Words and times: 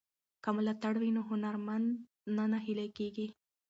که 0.43 0.49
ملاتړ 0.57 0.93
وي 1.01 1.09
نو 1.15 1.21
هنرمند 1.29 1.87
نه 2.35 2.43
نهیلی 2.53 2.89
کیږي. 2.97 3.27